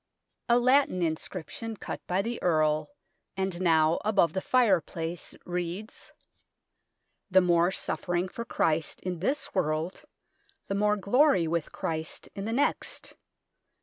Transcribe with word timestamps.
''A 0.49 0.57
Latin 0.57 1.03
inscription 1.03 1.77
cut 1.77 2.01
by 2.07 2.23
the 2.23 2.41
Earl, 2.41 2.89
and 3.37 3.61
now 3.61 3.99
above 4.03 4.33
the 4.33 4.41
fireplace, 4.41 5.35
reads: 5.45 6.11
The 7.29 7.39
more 7.39 7.69
suffering 7.71 8.27
for 8.27 8.43
Christ 8.43 8.99
in 9.01 9.19
this 9.19 9.53
world, 9.53 10.03
the 10.65 10.73
more 10.73 10.97
glory 10.97 11.47
with 11.47 11.71
Christ 11.71 12.29
in 12.33 12.45
the 12.45 12.51
next. 12.51 13.13